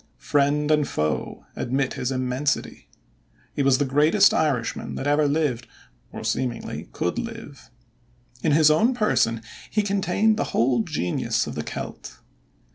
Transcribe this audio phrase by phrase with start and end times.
[0.17, 2.89] Friend and foe admit his immensity.
[3.53, 5.67] He was the greatest Irishman that ever lived
[6.11, 7.69] or seemingly could live.
[8.41, 12.17] In his own person he contained the whole genius of the Celt.